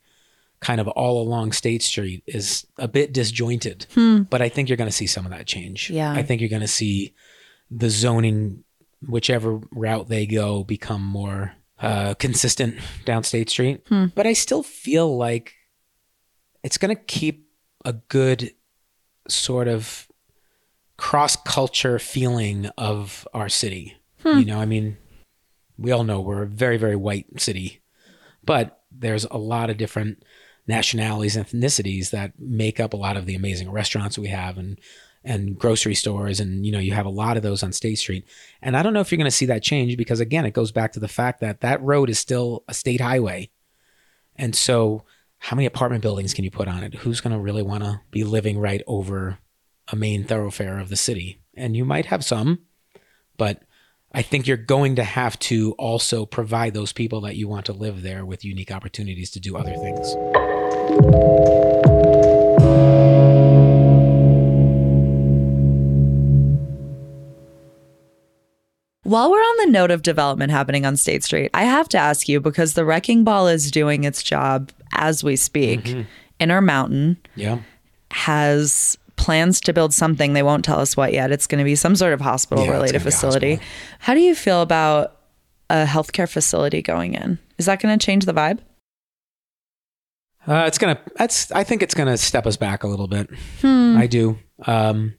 kind 0.60 0.80
of 0.80 0.88
all 0.88 1.20
along 1.20 1.52
State 1.52 1.82
Street 1.82 2.22
is 2.26 2.66
a 2.78 2.88
bit 2.88 3.12
disjointed. 3.12 3.86
But 4.24 4.42
I 4.42 4.48
think 4.48 4.68
you're 4.68 4.76
going 4.76 4.88
to 4.88 4.96
see 4.96 5.06
some 5.06 5.24
of 5.24 5.30
that 5.32 5.46
change. 5.46 5.90
Yeah. 5.90 6.12
I 6.12 6.22
think 6.22 6.40
you're 6.40 6.50
going 6.50 6.62
to 6.62 6.68
see 6.68 7.14
the 7.70 7.90
zoning, 7.90 8.64
whichever 9.06 9.60
route 9.72 10.08
they 10.08 10.26
go, 10.26 10.64
become 10.64 11.02
more 11.02 11.52
uh, 11.80 12.14
consistent 12.14 12.76
down 13.04 13.22
State 13.24 13.50
Street. 13.50 13.82
But 14.14 14.26
I 14.26 14.32
still 14.32 14.62
feel 14.62 15.16
like 15.16 15.54
it's 16.62 16.78
going 16.78 16.94
to 16.94 17.02
keep 17.02 17.48
a 17.84 17.92
good 17.92 18.52
sort 19.28 19.68
of 19.68 20.08
cross 20.96 21.36
culture 21.36 21.98
feeling 21.98 22.66
of 22.78 23.26
our 23.34 23.48
city. 23.48 23.96
You 24.38 24.44
know, 24.46 24.60
I 24.60 24.64
mean, 24.64 24.96
we 25.76 25.90
all 25.92 26.04
know 26.04 26.20
we're 26.20 26.44
a 26.44 26.46
very, 26.46 26.76
very 26.78 26.96
white 26.96 27.26
city, 27.40 27.82
but 28.44 28.80
there's 28.90 29.24
a 29.24 29.36
lot 29.36 29.68
of 29.70 29.76
different 29.76 30.22
nationalities 30.66 31.36
and 31.36 31.44
ethnicities 31.44 32.10
that 32.10 32.32
make 32.38 32.80
up 32.80 32.94
a 32.94 32.96
lot 32.96 33.16
of 33.18 33.26
the 33.26 33.34
amazing 33.34 33.70
restaurants 33.70 34.16
we 34.16 34.28
have 34.28 34.56
and 34.56 34.78
and 35.24 35.58
grocery 35.58 35.94
stores 35.94 36.38
and 36.38 36.66
you 36.66 36.72
know 36.72 36.78
you 36.78 36.92
have 36.92 37.06
a 37.06 37.10
lot 37.10 37.36
of 37.36 37.42
those 37.42 37.62
on 37.62 37.72
State 37.72 37.96
Street. 37.96 38.26
And 38.62 38.76
I 38.76 38.82
don't 38.82 38.92
know 38.92 39.00
if 39.00 39.10
you're 39.10 39.16
going 39.18 39.24
to 39.24 39.30
see 39.30 39.46
that 39.46 39.62
change 39.62 39.96
because 39.96 40.20
again 40.20 40.44
it 40.44 40.54
goes 40.54 40.72
back 40.72 40.92
to 40.92 41.00
the 41.00 41.08
fact 41.08 41.40
that 41.40 41.60
that 41.60 41.82
road 41.82 42.10
is 42.10 42.18
still 42.18 42.64
a 42.68 42.74
state 42.74 43.00
highway. 43.00 43.50
And 44.36 44.54
so 44.54 45.04
how 45.38 45.56
many 45.56 45.66
apartment 45.66 46.02
buildings 46.02 46.34
can 46.34 46.44
you 46.44 46.50
put 46.50 46.68
on 46.68 46.82
it? 46.82 46.94
Who's 46.94 47.20
going 47.20 47.34
to 47.34 47.40
really 47.40 47.62
want 47.62 47.84
to 47.84 48.00
be 48.10 48.24
living 48.24 48.58
right 48.58 48.82
over 48.86 49.38
a 49.88 49.96
main 49.96 50.24
thoroughfare 50.24 50.78
of 50.78 50.88
the 50.88 50.96
city? 50.96 51.40
And 51.54 51.76
you 51.76 51.84
might 51.84 52.06
have 52.06 52.24
some 52.24 52.60
but 53.36 53.62
I 54.12 54.22
think 54.22 54.46
you're 54.46 54.56
going 54.56 54.96
to 54.96 55.04
have 55.04 55.38
to 55.40 55.72
also 55.72 56.24
provide 56.24 56.74
those 56.74 56.92
people 56.92 57.22
that 57.22 57.36
you 57.36 57.48
want 57.48 57.66
to 57.66 57.72
live 57.72 58.02
there 58.02 58.24
with 58.24 58.44
unique 58.44 58.70
opportunities 58.70 59.30
to 59.32 59.40
do 59.40 59.56
other 59.56 59.74
things. 59.74 60.14
While 69.04 69.30
we're 69.30 69.36
on 69.38 69.66
the 69.66 69.72
note 69.72 69.90
of 69.90 70.02
development 70.02 70.50
happening 70.50 70.84
on 70.86 70.96
State 70.96 71.22
Street, 71.24 71.50
I 71.54 71.64
have 71.64 71.88
to 71.90 71.98
ask 71.98 72.28
you 72.28 72.40
because 72.40 72.74
the 72.74 72.84
wrecking 72.84 73.22
ball 73.22 73.48
is 73.48 73.70
doing 73.70 74.04
its 74.04 74.22
job 74.22 74.70
as 74.92 75.22
we 75.22 75.36
speak. 75.36 75.94
Intermountain 76.40 77.18
Yeah. 77.36 77.58
has 78.10 78.98
plans 79.16 79.60
to 79.60 79.72
build 79.72 79.92
something. 79.94 80.32
They 80.32 80.42
won't 80.42 80.64
tell 80.64 80.80
us 80.80 80.96
what 80.96 81.12
yet. 81.12 81.30
It's 81.30 81.46
going 81.46 81.58
to 81.58 81.64
be 81.64 81.74
some 81.76 81.94
sort 81.96 82.12
of 82.12 82.20
hospital 82.20 82.64
yeah, 82.64 82.72
related 82.72 82.94
gonna 82.94 83.04
be 83.04 83.08
a 83.08 83.12
facility. 83.12 83.50
hospital. 83.56 83.72
How 84.00 84.14
do 84.14 84.20
you 84.20 84.34
feel 84.34 84.62
about 84.62 85.16
a 85.70 85.84
healthcare 85.84 86.28
facility 86.28 86.82
going 86.82 87.14
in? 87.14 87.38
Is 87.58 87.66
that 87.66 87.80
going 87.80 87.96
to 87.96 88.04
change 88.04 88.24
the 88.24 88.32
vibe? 88.34 88.58
Uh, 90.46 90.64
it's 90.66 90.76
gonna. 90.76 90.98
That's. 91.16 91.50
I 91.52 91.64
think 91.64 91.82
it's 91.82 91.94
gonna 91.94 92.18
step 92.18 92.46
us 92.46 92.58
back 92.58 92.82
a 92.82 92.86
little 92.86 93.08
bit. 93.08 93.30
Hmm. 93.62 93.96
I 93.96 94.06
do. 94.06 94.38
Um, 94.66 95.14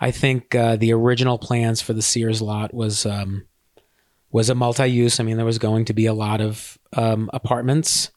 I 0.00 0.10
think 0.10 0.54
uh, 0.54 0.76
the 0.76 0.92
original 0.92 1.38
plans 1.38 1.80
for 1.80 1.92
the 1.92 2.02
Sears 2.02 2.42
lot 2.42 2.74
was 2.74 3.06
um, 3.06 3.46
was 4.30 4.50
a 4.50 4.54
multi-use. 4.54 5.18
I 5.20 5.24
mean, 5.24 5.36
there 5.36 5.46
was 5.46 5.58
going 5.58 5.84
to 5.86 5.94
be 5.94 6.06
a 6.06 6.12
lot 6.14 6.40
of 6.40 6.78
um, 6.94 7.30
apartments 7.32 8.10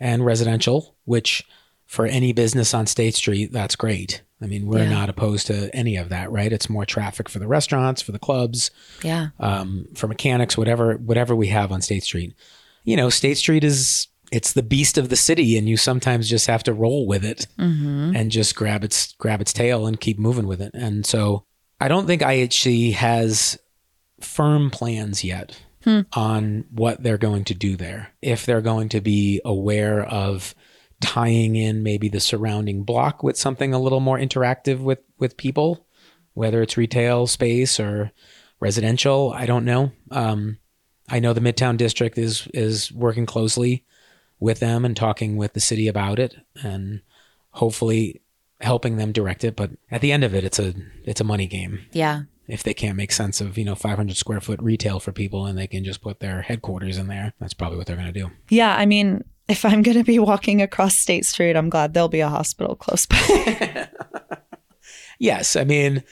and 0.00 0.24
residential, 0.24 0.96
which 1.04 1.44
for 1.86 2.06
any 2.06 2.32
business 2.32 2.74
on 2.74 2.86
State 2.86 3.14
Street, 3.14 3.52
that's 3.52 3.76
great. 3.76 4.22
I 4.40 4.46
mean, 4.46 4.66
we're 4.66 4.82
Yeah. 4.84 4.90
not 4.90 5.08
opposed 5.08 5.46
to 5.48 5.72
any 5.76 5.94
of 5.96 6.08
that, 6.08 6.32
right? 6.32 6.52
It's 6.52 6.68
more 6.68 6.84
traffic 6.86 7.28
for 7.28 7.38
the 7.38 7.46
restaurants, 7.46 8.02
for 8.02 8.10
the 8.10 8.18
clubs, 8.18 8.70
Yeah. 9.04 9.28
um, 9.38 9.86
for 9.94 10.08
mechanics, 10.08 10.56
whatever 10.58 10.94
whatever 10.96 11.36
we 11.36 11.48
have 11.48 11.70
on 11.70 11.80
State 11.82 12.02
Street. 12.02 12.34
You 12.82 12.96
know, 12.96 13.08
State 13.10 13.36
Street 13.38 13.62
is 13.62 14.08
it's 14.32 14.54
the 14.54 14.62
beast 14.62 14.98
of 14.98 15.08
the 15.10 15.16
city, 15.16 15.56
and 15.56 15.68
you 15.68 15.76
sometimes 15.76 16.28
just 16.28 16.46
have 16.48 16.62
to 16.64 16.72
roll 16.72 17.06
with 17.06 17.24
it 17.24 17.46
Mm-hmm. 17.58 18.16
and 18.16 18.30
just 18.30 18.56
grab 18.56 18.82
its 18.82 19.12
grab 19.14 19.40
its 19.40 19.52
tail 19.52 19.86
and 19.86 20.00
keep 20.00 20.18
moving 20.18 20.46
with 20.48 20.60
it. 20.60 20.72
And 20.74 21.06
so 21.06 21.44
I 21.80 21.86
don't 21.88 22.06
think 22.06 22.22
IHC 22.22 22.94
has 22.94 23.58
firm 24.20 24.70
plans 24.70 25.22
yet 25.24 25.56
Hmm. 25.84 26.00
on 26.12 26.64
what 26.70 27.02
they're 27.02 27.18
going 27.18 27.42
to 27.46 27.54
do 27.54 27.76
there. 27.76 28.12
If 28.22 28.46
they're 28.46 28.60
going 28.60 28.88
to 28.90 29.00
be 29.00 29.40
aware 29.44 30.02
of 30.04 30.54
tying 31.00 31.56
in 31.56 31.82
maybe 31.82 32.08
the 32.08 32.20
surrounding 32.20 32.84
block 32.84 33.24
with 33.24 33.36
something 33.36 33.74
a 33.74 33.80
little 33.80 33.98
more 33.98 34.16
interactive 34.18 34.78
with 34.78 35.00
with 35.18 35.36
people, 35.36 35.84
whether 36.34 36.62
it's 36.62 36.76
retail 36.76 37.26
space 37.26 37.80
or 37.80 38.12
residential, 38.60 39.32
I 39.34 39.44
don't 39.46 39.64
know. 39.64 39.90
Um, 40.12 40.58
I 41.10 41.18
know 41.18 41.32
the 41.32 41.40
Midtown 41.40 41.76
District 41.76 42.16
is 42.16 42.46
is 42.54 42.92
working 42.92 43.26
closely 43.26 43.84
with 44.42 44.60
them 44.60 44.84
and 44.84 44.96
talking 44.96 45.36
with 45.36 45.54
the 45.54 45.60
city 45.60 45.88
about 45.88 46.18
it, 46.18 46.36
and 46.62 47.00
hopefully 47.50 48.22
helping 48.60 48.96
them 48.96 49.12
direct 49.12 49.44
it. 49.44 49.56
But 49.56 49.70
at 49.90 50.00
the 50.00 50.12
end 50.12 50.24
of 50.24 50.34
it, 50.34 50.44
it's 50.44 50.58
a 50.58 50.74
it's 51.04 51.20
a 51.20 51.24
money 51.24 51.46
game. 51.46 51.80
Yeah. 51.92 52.22
If 52.48 52.64
they 52.64 52.74
can't 52.74 52.96
make 52.96 53.12
sense 53.12 53.40
of 53.40 53.56
you 53.56 53.64
know 53.64 53.74
500 53.74 54.16
square 54.16 54.40
foot 54.40 54.60
retail 54.60 55.00
for 55.00 55.12
people, 55.12 55.46
and 55.46 55.56
they 55.56 55.66
can 55.66 55.84
just 55.84 56.02
put 56.02 56.20
their 56.20 56.42
headquarters 56.42 56.98
in 56.98 57.06
there, 57.06 57.32
that's 57.38 57.54
probably 57.54 57.78
what 57.78 57.86
they're 57.86 57.96
going 57.96 58.12
to 58.12 58.20
do. 58.20 58.30
Yeah. 58.48 58.76
I 58.76 58.84
mean, 58.84 59.24
if 59.48 59.64
I'm 59.64 59.82
going 59.88 59.98
to 59.98 60.04
be 60.04 60.18
walking 60.18 60.60
across 60.60 60.96
State 60.96 61.24
Street, 61.24 61.56
I'm 61.56 61.70
glad 61.70 61.94
there'll 61.94 62.08
be 62.08 62.20
a 62.20 62.28
hospital 62.28 62.76
close 62.76 63.06
by. 63.06 63.88
Yes, 65.22 65.54
I 65.54 65.62
mean 65.62 66.02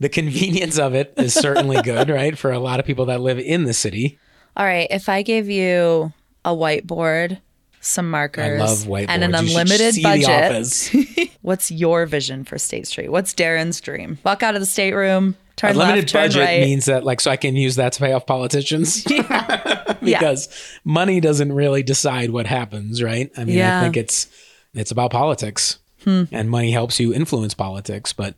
the 0.00 0.08
convenience 0.08 0.80
of 0.80 0.92
it 0.92 1.14
is 1.16 1.32
certainly 1.32 1.80
good, 1.84 2.08
right, 2.08 2.36
for 2.36 2.50
a 2.50 2.58
lot 2.58 2.80
of 2.80 2.86
people 2.86 3.06
that 3.06 3.20
live 3.20 3.38
in 3.38 3.64
the 3.64 3.72
city. 3.72 4.18
All 4.56 4.66
right. 4.66 4.88
If 4.90 5.08
I 5.08 5.22
gave 5.22 5.48
you 5.48 6.12
a 6.44 6.50
whiteboard, 6.50 7.40
some 7.80 8.10
markers, 8.10 8.60
I 8.60 8.64
love 8.64 8.78
whiteboards. 8.80 9.06
and 9.08 9.24
an 9.24 9.34
unlimited 9.34 10.02
budget, 10.02 11.30
what's 11.42 11.70
your 11.70 12.06
vision 12.06 12.44
for 12.44 12.58
State 12.58 12.86
Street? 12.86 13.10
What's 13.10 13.32
Darin's 13.32 13.80
dream? 13.80 14.18
Walk 14.24 14.42
out 14.42 14.54
of 14.54 14.60
the 14.60 14.66
stateroom, 14.66 15.36
turn 15.56 15.72
Unlimited 15.72 16.04
left, 16.04 16.08
turn 16.10 16.24
budget 16.24 16.42
right. 16.44 16.60
means 16.60 16.86
that 16.86 17.04
like 17.04 17.20
so 17.20 17.30
I 17.30 17.36
can 17.36 17.56
use 17.56 17.76
that 17.76 17.92
to 17.94 18.00
pay 18.00 18.12
off 18.12 18.26
politicians. 18.26 19.04
because 20.02 20.48
money 20.84 21.20
doesn't 21.20 21.52
really 21.52 21.82
decide 21.82 22.30
what 22.30 22.46
happens, 22.46 23.02
right? 23.02 23.30
I 23.36 23.44
mean, 23.44 23.56
Yeah. 23.56 23.80
I 23.80 23.82
think 23.82 23.96
it's 23.96 24.28
it's 24.74 24.90
about 24.90 25.10
politics. 25.10 25.78
Hmm. 26.04 26.24
And 26.30 26.48
money 26.48 26.70
helps 26.70 27.00
you 27.00 27.12
influence 27.12 27.54
politics, 27.54 28.12
but 28.12 28.36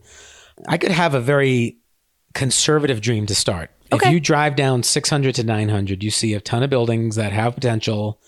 I 0.66 0.78
could 0.78 0.92
have 0.92 1.14
a 1.14 1.20
very 1.20 1.76
conservative 2.32 3.00
dream 3.00 3.26
to 3.26 3.35
start. 3.35 3.70
Okay. 3.92 4.06
If 4.06 4.12
you 4.14 4.20
drive 4.20 4.56
down 4.56 4.82
600 4.82 5.35
to 5.35 5.44
900, 5.44 6.02
you 6.02 6.11
see 6.11 6.32
a 6.35 6.40
ton 6.40 6.62
of 6.62 6.70
buildings 6.70 7.16
that 7.16 7.32
have 7.32 7.54
potential 7.54 8.20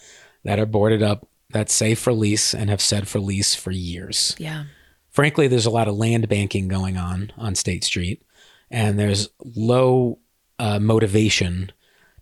that 0.45 0.59
are 0.59 0.67
boarded 0.67 1.03
up 1.03 1.29
that 1.51 1.71
say 1.71 1.95
for 1.95 2.13
lease 2.13 2.55
and 2.55 2.71
have 2.71 2.81
said 2.81 3.07
for 3.07 3.21
lease 3.21 3.55
for 3.55 3.71
years 3.71 4.35
yeah. 4.39 4.65
frankly, 5.11 5.49
there's 5.49 5.67
a 5.67 5.71
lot 5.71 5.89
of 5.89 5.97
land 5.97 6.29
banking 6.29 6.69
going 6.69 6.97
on 6.97 7.33
on 7.37 7.55
State 7.55 7.85
Street, 7.85 8.23
and 8.71 8.99
there's 8.99 9.29
low 9.45 10.19
uh, 10.59 10.79
motivation 10.79 11.71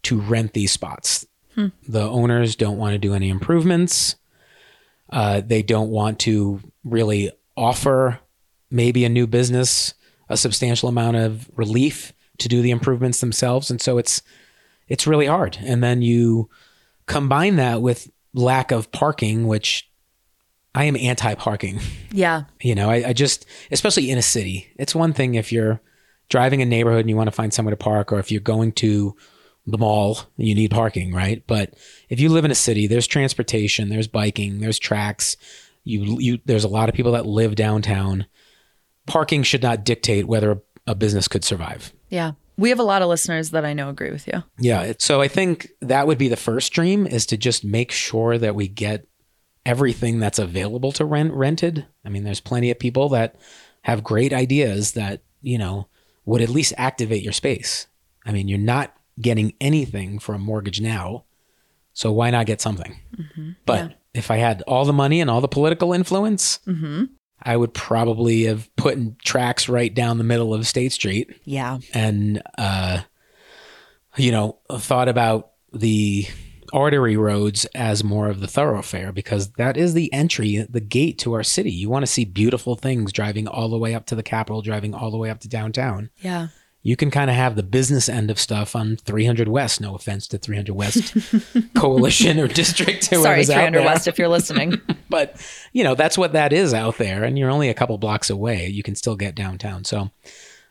to 0.02 0.20
rent 0.20 0.52
these 0.52 0.72
spots. 0.72 1.26
The 1.88 2.02
owners 2.02 2.56
don't 2.56 2.78
want 2.78 2.94
to 2.94 2.98
do 2.98 3.12
any 3.14 3.28
improvements. 3.28 4.16
Uh, 5.10 5.42
they 5.44 5.62
don't 5.62 5.90
want 5.90 6.18
to 6.20 6.60
really 6.84 7.30
offer 7.56 8.18
maybe 8.70 9.04
a 9.04 9.08
new 9.08 9.26
business 9.26 9.94
a 10.30 10.36
substantial 10.36 10.88
amount 10.88 11.16
of 11.16 11.50
relief 11.56 12.12
to 12.38 12.48
do 12.48 12.62
the 12.62 12.70
improvements 12.70 13.20
themselves, 13.20 13.70
and 13.70 13.80
so 13.82 13.98
it's 13.98 14.22
it's 14.88 15.06
really 15.06 15.26
hard. 15.26 15.58
And 15.60 15.82
then 15.82 16.00
you 16.02 16.48
combine 17.10 17.56
that 17.56 17.82
with 17.82 18.10
lack 18.32 18.70
of 18.70 18.92
parking, 18.92 19.46
which 19.46 19.90
I 20.74 20.84
am 20.84 20.96
anti-parking. 20.96 21.80
Yeah. 22.12 22.44
You 22.62 22.74
know, 22.74 22.88
I, 22.90 23.08
I 23.08 23.12
just, 23.12 23.46
especially 23.70 24.10
in 24.10 24.18
a 24.18 24.22
city, 24.22 24.72
it's 24.76 24.94
one 24.94 25.12
thing 25.12 25.34
if 25.34 25.50
you're 25.50 25.80
driving 26.28 26.62
a 26.62 26.66
neighborhood 26.66 27.00
and 27.00 27.10
you 27.10 27.16
want 27.16 27.26
to 27.26 27.32
find 27.32 27.52
somewhere 27.52 27.72
to 27.72 27.76
park, 27.76 28.12
or 28.12 28.18
if 28.18 28.30
you're 28.30 28.40
going 28.40 28.72
to 28.72 29.16
the 29.66 29.78
mall, 29.78 30.20
you 30.36 30.54
need 30.54 30.70
parking, 30.70 31.12
right? 31.12 31.42
But 31.46 31.74
if 32.08 32.20
you 32.20 32.28
live 32.28 32.44
in 32.44 32.50
a 32.50 32.56
city, 32.56 32.86
there's 32.86 33.06
transportation, 33.06 33.88
there's 33.88 34.08
biking, 34.08 34.60
there's 34.60 34.78
tracks. 34.78 35.36
You, 35.82 36.20
you, 36.20 36.38
there's 36.44 36.64
a 36.64 36.68
lot 36.68 36.88
of 36.88 36.94
people 36.94 37.12
that 37.12 37.26
live 37.26 37.56
downtown. 37.56 38.26
Parking 39.06 39.42
should 39.42 39.62
not 39.62 39.84
dictate 39.84 40.28
whether 40.28 40.52
a, 40.52 40.60
a 40.88 40.94
business 40.94 41.26
could 41.26 41.44
survive. 41.44 41.92
Yeah. 42.10 42.32
We 42.60 42.68
have 42.68 42.78
a 42.78 42.84
lot 42.84 43.02
of 43.02 43.08
listeners 43.08 43.50
that 43.50 43.64
I 43.64 43.72
know 43.72 43.88
agree 43.88 44.10
with 44.10 44.26
you. 44.26 44.42
Yeah. 44.58 44.92
So 44.98 45.20
I 45.20 45.28
think 45.28 45.70
that 45.80 46.06
would 46.06 46.18
be 46.18 46.28
the 46.28 46.36
first 46.36 46.72
dream 46.72 47.06
is 47.06 47.24
to 47.26 47.36
just 47.36 47.64
make 47.64 47.90
sure 47.90 48.36
that 48.36 48.54
we 48.54 48.68
get 48.68 49.06
everything 49.64 50.18
that's 50.18 50.38
available 50.38 50.92
to 50.92 51.04
rent 51.04 51.32
rented. 51.32 51.86
I 52.04 52.10
mean, 52.10 52.24
there's 52.24 52.40
plenty 52.40 52.70
of 52.70 52.78
people 52.78 53.08
that 53.10 53.36
have 53.82 54.04
great 54.04 54.32
ideas 54.32 54.92
that, 54.92 55.22
you 55.40 55.58
know, 55.58 55.88
would 56.26 56.42
at 56.42 56.50
least 56.50 56.74
activate 56.76 57.22
your 57.22 57.32
space. 57.32 57.86
I 58.26 58.32
mean, 58.32 58.46
you're 58.46 58.58
not 58.58 58.94
getting 59.20 59.54
anything 59.60 60.18
for 60.18 60.34
a 60.34 60.38
mortgage 60.38 60.80
now. 60.80 61.24
So 61.92 62.12
why 62.12 62.30
not 62.30 62.46
get 62.46 62.60
something? 62.60 63.00
Mm-hmm. 63.16 63.50
But 63.66 63.98
if 64.14 64.30
I 64.30 64.36
had 64.36 64.62
all 64.62 64.84
the 64.84 64.92
money 64.92 65.20
and 65.20 65.30
all 65.30 65.40
the 65.40 65.48
political 65.48 65.92
influence, 65.92 66.60
mm-hmm. 66.66 67.04
I 67.42 67.56
would 67.56 67.72
probably 67.74 68.44
have 68.44 68.74
put 68.76 68.94
in 68.94 69.16
tracks 69.24 69.68
right 69.68 69.92
down 69.94 70.18
the 70.18 70.24
middle 70.24 70.52
of 70.54 70.66
State 70.66 70.92
Street 70.92 71.30
Yeah. 71.44 71.78
and 71.94 72.42
uh, 72.58 73.00
you 74.16 74.32
know 74.32 74.58
thought 74.72 75.08
about 75.08 75.50
the 75.72 76.26
artery 76.72 77.16
roads 77.16 77.64
as 77.74 78.04
more 78.04 78.28
of 78.28 78.40
the 78.40 78.46
thoroughfare 78.46 79.10
because 79.12 79.50
that 79.52 79.76
is 79.76 79.92
the 79.94 80.12
entry 80.12 80.64
the 80.70 80.80
gate 80.80 81.18
to 81.18 81.32
our 81.32 81.42
city 81.42 81.70
you 81.70 81.88
want 81.90 82.04
to 82.04 82.06
see 82.10 82.24
beautiful 82.24 82.76
things 82.76 83.12
driving 83.12 83.48
all 83.48 83.68
the 83.68 83.78
way 83.78 83.92
up 83.92 84.06
to 84.06 84.14
the 84.14 84.22
capitol 84.22 84.62
driving 84.62 84.94
all 84.94 85.10
the 85.10 85.16
way 85.16 85.30
up 85.30 85.40
to 85.40 85.48
downtown 85.48 86.10
Yeah. 86.18 86.48
You 86.82 86.96
can 86.96 87.10
kind 87.10 87.28
of 87.28 87.36
have 87.36 87.56
the 87.56 87.62
business 87.62 88.08
end 88.08 88.30
of 88.30 88.38
stuff 88.38 88.74
on 88.74 88.96
300 88.96 89.48
west 89.48 89.80
no 89.80 89.94
offense 89.94 90.26
to 90.28 90.38
300 90.38 90.74
west 90.74 91.16
coalition 91.74 92.38
or 92.38 92.48
district 92.48 93.04
Sorry, 93.04 93.20
whoever's 93.20 93.50
out 93.50 93.54
300 93.56 93.78
there. 93.78 93.86
West, 93.86 94.08
if 94.08 94.18
you're 94.18 94.28
listening. 94.28 94.80
but 95.10 95.36
you 95.72 95.84
know 95.84 95.94
that's 95.94 96.16
what 96.16 96.32
that 96.32 96.52
is 96.52 96.72
out 96.72 96.98
there 96.98 97.24
and 97.24 97.38
you're 97.38 97.50
only 97.50 97.68
a 97.68 97.74
couple 97.74 97.98
blocks 97.98 98.30
away 98.30 98.66
you 98.66 98.82
can 98.82 98.94
still 98.94 99.16
get 99.16 99.34
downtown 99.34 99.84
so 99.84 100.10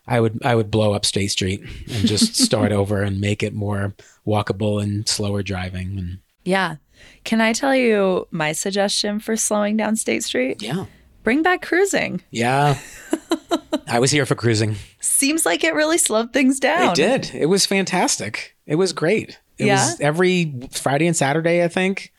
i 0.07 0.19
would 0.19 0.43
i 0.43 0.55
would 0.55 0.71
blow 0.71 0.93
up 0.93 1.05
state 1.05 1.27
street 1.27 1.61
and 1.61 2.07
just 2.07 2.35
start 2.45 2.71
over 2.71 3.01
and 3.01 3.19
make 3.21 3.43
it 3.43 3.53
more 3.53 3.93
walkable 4.25 4.81
and 4.81 5.07
slower 5.07 5.43
driving 5.43 5.97
and 5.97 6.19
yeah. 6.45 6.77
Can 7.23 7.41
I 7.41 7.53
tell 7.53 7.75
you 7.75 8.27
my 8.31 8.53
suggestion 8.53 9.19
for 9.19 9.35
slowing 9.35 9.77
down 9.77 9.95
State 9.95 10.23
Street? 10.23 10.61
yeah 10.61 10.85
Bring 11.23 11.43
back 11.43 11.61
cruising. 11.61 12.21
yeah. 12.31 12.77
I 13.87 13.99
was 13.99 14.11
here 14.11 14.25
for 14.25 14.35
cruising. 14.35 14.75
Seems 14.99 15.45
like 15.45 15.63
it 15.63 15.73
really 15.73 15.97
slowed 15.97 16.31
things 16.31 16.59
down. 16.59 16.91
it 16.91 16.95
did. 16.95 17.31
It 17.33 17.47
was 17.47 17.65
fantastic. 17.65 18.55
It 18.67 18.75
was 18.75 18.93
great. 18.93 19.39
It 19.57 19.65
Yeah? 19.65 19.75
was 19.87 19.99
every 19.99 20.53
friday 20.71 21.07
and 21.07 21.15
saturday 21.17 21.63
i 21.63 21.67
think. 21.67 22.13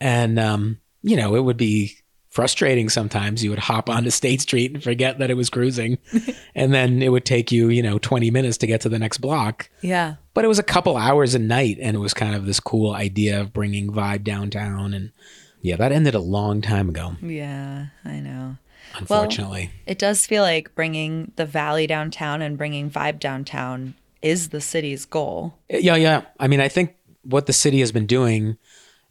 And 0.00 0.38
um 0.38 0.78
you 1.02 1.16
know 1.16 1.34
it 1.34 1.40
would 1.44 1.56
be 1.58 1.96
frustrating 2.30 2.88
sometimes. 2.88 3.44
You 3.44 3.50
would 3.50 3.58
hop 3.58 3.90
onto 3.90 4.08
state 4.08 4.40
street 4.40 4.72
and 4.72 4.82
forget 4.82 5.18
that 5.18 5.30
it 5.30 5.36
was 5.36 5.50
cruising. 5.50 5.98
And 6.54 6.72
then 6.74 7.00
it 7.02 7.08
would 7.10 7.24
take 7.24 7.50
you 7.52 7.68
you 7.68 7.82
know 7.82 7.98
20 7.98 8.30
minutes 8.30 8.58
to 8.58 8.66
get 8.66 8.80
to 8.82 8.88
the 8.88 8.98
next 8.98 9.18
block. 9.18 9.68
Yeah. 9.82 10.16
but 10.34 10.44
it 10.44 10.48
was 10.48 10.58
a 10.58 10.62
couple 10.64 10.96
hours 10.96 11.34
a 11.34 11.38
night 11.38 11.78
and 11.80 11.94
it 11.96 12.00
was 12.00 12.14
kind 12.14 12.34
of 12.34 12.46
this 12.46 12.60
cool 12.60 12.92
idea 12.94 13.40
of 13.40 13.52
bringing 13.52 13.90
vibe 13.92 14.24
downtown 14.24 14.94
and 14.94 15.12
yeah 15.62 15.76
that 15.76 15.92
ended 15.92 16.14
a 16.14 16.20
long 16.20 16.60
time 16.60 16.88
ago 16.88 17.16
Yeah, 17.22 17.86
I 18.04 18.20
know. 18.20 18.56
unfortunately 18.94 19.70
It 19.86 19.98
does 19.98 20.26
feel 20.26 20.42
like 20.42 20.74
bringing 20.74 21.32
the 21.36 21.46
valley 21.46 21.86
downtown 21.86 22.42
and 22.42 22.58
bringing 22.58 22.90
vibe 22.90 23.18
downtown 23.18 23.94
is 24.20 24.50
the 24.50 24.60
city's 24.60 25.04
goal. 25.04 25.58
yeah 25.70 25.96
yeah 25.96 26.22
i 26.38 26.46
mean 26.48 26.60
i 26.60 26.68
think 26.68 26.94
what 27.22 27.46
the 27.46 27.52
city 27.52 27.80
has 27.80 27.92
been 27.92 28.06
doing 28.06 28.56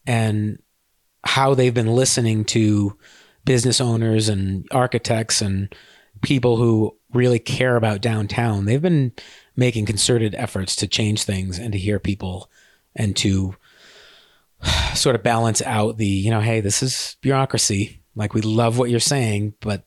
and 0.05 0.61
how 1.23 1.53
they've 1.53 1.73
been 1.73 1.95
listening 1.95 2.43
to 2.45 2.97
business 3.45 3.79
owners 3.79 4.27
and 4.29 4.67
architects 4.71 5.41
and 5.41 5.73
people 6.21 6.57
who 6.57 6.95
really 7.13 7.39
care 7.39 7.75
about 7.75 8.01
downtown, 8.01 8.65
they've 8.65 8.81
been 8.81 9.11
making 9.55 9.85
concerted 9.85 10.33
efforts 10.35 10.75
to 10.75 10.87
change 10.87 11.23
things 11.23 11.57
and 11.59 11.71
to 11.73 11.77
hear 11.79 11.99
people 11.99 12.49
and 12.95 13.15
to 13.17 13.55
sort 14.95 15.15
of 15.15 15.23
balance 15.23 15.61
out 15.63 15.97
the, 15.97 16.05
you 16.05 16.29
know, 16.29 16.41
hey, 16.41 16.61
this 16.61 16.83
is 16.83 17.17
bureaucracy. 17.21 18.01
Like 18.15 18.33
we 18.33 18.41
love 18.41 18.77
what 18.77 18.89
you're 18.89 18.99
saying, 18.99 19.53
but 19.61 19.85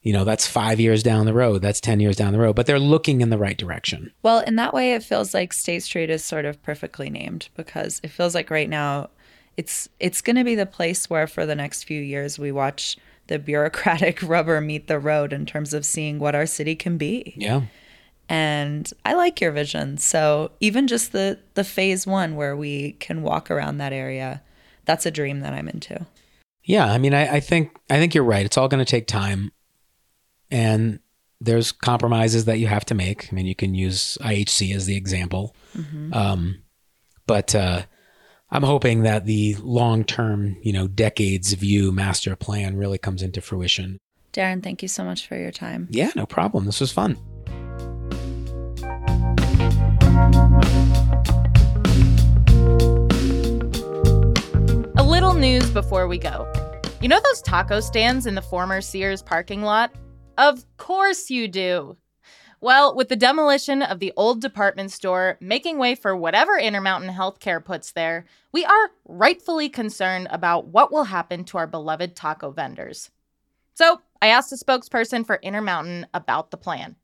you 0.00 0.12
know, 0.12 0.24
that's 0.24 0.46
5 0.46 0.80
years 0.80 1.02
down 1.02 1.26
the 1.26 1.34
road, 1.34 1.62
that's 1.62 1.80
10 1.80 2.00
years 2.00 2.16
down 2.16 2.32
the 2.32 2.38
road, 2.40 2.56
but 2.56 2.66
they're 2.66 2.80
looking 2.80 3.20
in 3.20 3.30
the 3.30 3.38
right 3.38 3.56
direction. 3.56 4.12
Well, 4.22 4.40
in 4.40 4.56
that 4.56 4.74
way 4.74 4.94
it 4.94 5.04
feels 5.04 5.32
like 5.32 5.52
State 5.52 5.84
Street 5.84 6.10
is 6.10 6.24
sort 6.24 6.44
of 6.44 6.60
perfectly 6.62 7.08
named 7.08 7.48
because 7.56 8.00
it 8.02 8.10
feels 8.10 8.34
like 8.34 8.50
right 8.50 8.68
now 8.68 9.10
it's 9.56 9.88
it's 10.00 10.22
going 10.22 10.36
to 10.36 10.44
be 10.44 10.54
the 10.54 10.66
place 10.66 11.10
where 11.10 11.26
for 11.26 11.46
the 11.46 11.54
next 11.54 11.84
few 11.84 12.00
years 12.00 12.38
we 12.38 12.52
watch 12.52 12.96
the 13.26 13.38
bureaucratic 13.38 14.22
rubber 14.22 14.60
meet 14.60 14.88
the 14.88 14.98
road 14.98 15.32
in 15.32 15.46
terms 15.46 15.72
of 15.74 15.86
seeing 15.86 16.18
what 16.18 16.34
our 16.34 16.46
city 16.46 16.74
can 16.74 16.98
be. 16.98 17.34
Yeah. 17.36 17.62
And 18.28 18.90
I 19.04 19.14
like 19.14 19.40
your 19.40 19.52
vision. 19.52 19.98
So 19.98 20.52
even 20.60 20.86
just 20.86 21.12
the 21.12 21.38
the 21.54 21.64
phase 21.64 22.06
1 22.06 22.34
where 22.36 22.56
we 22.56 22.92
can 22.92 23.22
walk 23.22 23.50
around 23.50 23.78
that 23.78 23.92
area, 23.92 24.42
that's 24.84 25.06
a 25.06 25.10
dream 25.10 25.40
that 25.40 25.52
I'm 25.52 25.68
into. 25.68 26.06
Yeah, 26.64 26.86
I 26.86 26.98
mean, 26.98 27.12
I, 27.12 27.36
I 27.36 27.40
think 27.40 27.76
I 27.90 27.98
think 27.98 28.14
you're 28.14 28.24
right. 28.24 28.46
It's 28.46 28.56
all 28.56 28.68
going 28.68 28.84
to 28.84 28.90
take 28.90 29.06
time, 29.06 29.50
and 30.50 31.00
there's 31.40 31.72
compromises 31.72 32.44
that 32.44 32.58
you 32.58 32.68
have 32.68 32.84
to 32.86 32.94
make. 32.94 33.28
I 33.30 33.34
mean, 33.34 33.46
you 33.46 33.54
can 33.54 33.74
use 33.74 34.16
IHC 34.20 34.74
as 34.74 34.86
the 34.86 34.96
example, 34.96 35.56
mm-hmm. 35.76 36.14
um, 36.14 36.62
but 37.26 37.54
uh, 37.54 37.82
I'm 38.50 38.62
hoping 38.62 39.02
that 39.02 39.24
the 39.24 39.56
long 39.56 40.04
term, 40.04 40.56
you 40.62 40.72
know, 40.72 40.86
decades 40.86 41.52
view 41.54 41.90
master 41.90 42.36
plan 42.36 42.76
really 42.76 42.98
comes 42.98 43.22
into 43.22 43.40
fruition. 43.40 43.98
Darin, 44.30 44.62
thank 44.62 44.82
you 44.82 44.88
so 44.88 45.04
much 45.04 45.26
for 45.26 45.36
your 45.36 45.50
time. 45.50 45.88
Yeah, 45.90 46.10
no 46.14 46.26
problem. 46.26 46.64
This 46.64 46.80
was 46.80 46.92
fun. 46.92 47.18
A 54.94 55.02
little 55.02 55.32
news 55.32 55.70
before 55.70 56.06
we 56.06 56.18
go. 56.18 56.50
You 57.00 57.08
know 57.08 57.20
those 57.24 57.40
taco 57.40 57.80
stands 57.80 58.26
in 58.26 58.34
the 58.34 58.42
former 58.42 58.82
Sears 58.82 59.22
parking 59.22 59.62
lot? 59.62 59.90
Of 60.36 60.64
course 60.76 61.30
you 61.30 61.48
do. 61.48 61.96
Well, 62.60 62.94
with 62.94 63.08
the 63.08 63.16
demolition 63.16 63.80
of 63.80 64.00
the 64.00 64.12
old 64.16 64.42
department 64.42 64.92
store 64.92 65.38
making 65.40 65.78
way 65.78 65.94
for 65.94 66.14
whatever 66.14 66.58
Intermountain 66.58 67.10
Healthcare 67.10 67.64
puts 67.64 67.92
there, 67.92 68.26
we 68.52 68.66
are 68.66 68.90
rightfully 69.06 69.70
concerned 69.70 70.28
about 70.30 70.68
what 70.68 70.92
will 70.92 71.04
happen 71.04 71.44
to 71.44 71.58
our 71.58 71.66
beloved 71.66 72.14
taco 72.14 72.50
vendors. 72.50 73.10
So, 73.74 74.02
I 74.20 74.28
asked 74.28 74.52
a 74.52 74.56
spokesperson 74.56 75.26
for 75.26 75.40
Intermountain 75.42 76.06
about 76.12 76.50
the 76.50 76.58
plan. 76.58 76.96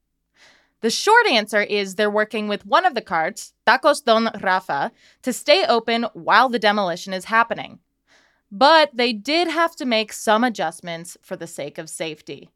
The 0.80 0.90
short 0.90 1.26
answer 1.26 1.60
is 1.60 1.94
they're 1.94 2.10
working 2.10 2.46
with 2.46 2.64
one 2.64 2.86
of 2.86 2.94
the 2.94 3.00
carts, 3.02 3.52
Tacos 3.66 4.04
Don 4.04 4.30
Rafa, 4.40 4.92
to 5.22 5.32
stay 5.32 5.64
open 5.66 6.04
while 6.12 6.48
the 6.48 6.58
demolition 6.58 7.12
is 7.12 7.24
happening. 7.26 7.80
But 8.50 8.90
they 8.94 9.12
did 9.12 9.48
have 9.48 9.74
to 9.76 9.84
make 9.84 10.12
some 10.12 10.44
adjustments 10.44 11.16
for 11.20 11.36
the 11.36 11.46
sake 11.46 11.78
of 11.78 11.90
safety. 11.90 12.48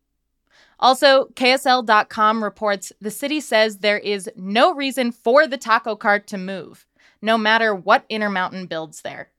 Also, 0.78 1.26
KSL.com 1.34 2.42
reports 2.42 2.92
the 3.00 3.10
city 3.10 3.40
says 3.40 3.78
there 3.78 3.98
is 3.98 4.30
no 4.36 4.74
reason 4.74 5.12
for 5.12 5.46
the 5.46 5.58
taco 5.58 5.94
cart 5.94 6.26
to 6.28 6.38
move, 6.38 6.86
no 7.20 7.36
matter 7.36 7.74
what 7.74 8.04
Intermountain 8.08 8.66
builds 8.66 9.02
there. 9.02 9.30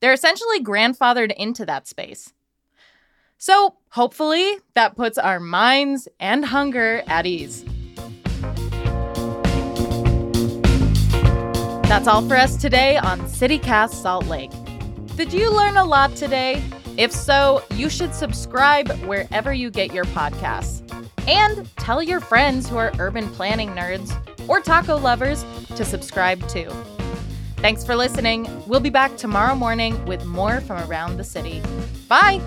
They're 0.00 0.12
essentially 0.12 0.62
grandfathered 0.62 1.32
into 1.36 1.64
that 1.66 1.86
space. 1.86 2.32
So, 3.38 3.76
hopefully, 3.90 4.58
that 4.74 4.96
puts 4.96 5.16
our 5.16 5.40
minds 5.40 6.08
and 6.18 6.44
hunger 6.44 7.02
at 7.06 7.24
ease. 7.24 7.64
That's 11.90 12.06
all 12.06 12.22
for 12.22 12.36
us 12.36 12.56
today 12.56 12.98
on 12.98 13.22
CityCast 13.22 13.94
Salt 13.94 14.26
Lake. 14.26 14.52
Did 15.16 15.32
you 15.32 15.52
learn 15.52 15.76
a 15.76 15.84
lot 15.84 16.14
today? 16.14 16.62
If 16.96 17.10
so, 17.10 17.64
you 17.72 17.90
should 17.90 18.14
subscribe 18.14 18.88
wherever 19.08 19.52
you 19.52 19.72
get 19.72 19.92
your 19.92 20.04
podcasts. 20.04 20.82
And 21.26 21.68
tell 21.78 22.00
your 22.00 22.20
friends 22.20 22.68
who 22.68 22.76
are 22.76 22.92
urban 23.00 23.28
planning 23.30 23.70
nerds 23.70 24.16
or 24.48 24.60
taco 24.60 24.98
lovers 24.98 25.44
to 25.74 25.84
subscribe 25.84 26.48
too. 26.48 26.70
Thanks 27.56 27.84
for 27.84 27.96
listening. 27.96 28.46
We'll 28.68 28.78
be 28.78 28.90
back 28.90 29.16
tomorrow 29.16 29.56
morning 29.56 30.04
with 30.06 30.24
more 30.24 30.60
from 30.60 30.88
around 30.88 31.16
the 31.16 31.24
city. 31.24 31.60
Bye! 32.06 32.40